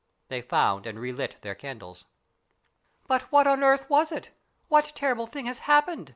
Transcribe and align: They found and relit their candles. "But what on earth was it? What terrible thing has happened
They 0.29 0.41
found 0.41 0.87
and 0.87 0.99
relit 0.99 1.35
their 1.43 1.53
candles. 1.53 2.05
"But 3.05 3.31
what 3.31 3.45
on 3.45 3.63
earth 3.63 3.87
was 3.87 4.11
it? 4.11 4.31
What 4.67 4.93
terrible 4.95 5.27
thing 5.27 5.45
has 5.45 5.59
happened 5.69 6.09